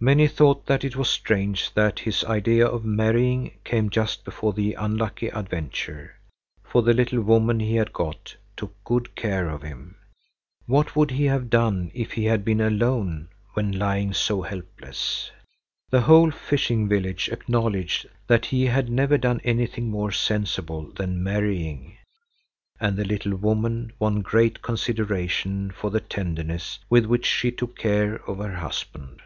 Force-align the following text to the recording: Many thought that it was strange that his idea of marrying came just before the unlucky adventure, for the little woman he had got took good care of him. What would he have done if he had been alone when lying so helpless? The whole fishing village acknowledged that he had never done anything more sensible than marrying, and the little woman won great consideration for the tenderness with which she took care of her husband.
Many 0.00 0.28
thought 0.28 0.66
that 0.66 0.84
it 0.84 0.96
was 0.96 1.08
strange 1.08 1.72
that 1.72 2.00
his 2.00 2.24
idea 2.24 2.66
of 2.66 2.84
marrying 2.84 3.52
came 3.64 3.88
just 3.88 4.22
before 4.22 4.52
the 4.52 4.74
unlucky 4.74 5.28
adventure, 5.28 6.16
for 6.62 6.82
the 6.82 6.92
little 6.92 7.22
woman 7.22 7.58
he 7.58 7.76
had 7.76 7.90
got 7.94 8.36
took 8.54 8.74
good 8.84 9.16
care 9.16 9.48
of 9.48 9.62
him. 9.62 9.96
What 10.66 10.94
would 10.94 11.12
he 11.12 11.24
have 11.24 11.48
done 11.48 11.90
if 11.94 12.12
he 12.12 12.26
had 12.26 12.44
been 12.44 12.60
alone 12.60 13.28
when 13.54 13.72
lying 13.78 14.12
so 14.12 14.42
helpless? 14.42 15.30
The 15.88 16.02
whole 16.02 16.30
fishing 16.30 16.86
village 16.86 17.30
acknowledged 17.30 18.04
that 18.26 18.44
he 18.44 18.66
had 18.66 18.90
never 18.90 19.16
done 19.16 19.40
anything 19.42 19.88
more 19.88 20.12
sensible 20.12 20.92
than 20.92 21.22
marrying, 21.22 21.96
and 22.78 22.98
the 22.98 23.06
little 23.06 23.36
woman 23.36 23.90
won 23.98 24.20
great 24.20 24.60
consideration 24.60 25.70
for 25.70 25.88
the 25.90 26.00
tenderness 26.00 26.78
with 26.90 27.06
which 27.06 27.24
she 27.24 27.50
took 27.50 27.78
care 27.78 28.16
of 28.28 28.36
her 28.36 28.56
husband. 28.56 29.22